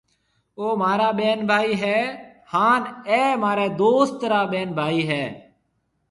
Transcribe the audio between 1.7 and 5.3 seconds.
هيَ هانَ اَي مهاريَ دوست را ٻين ڀائِي هيَ۔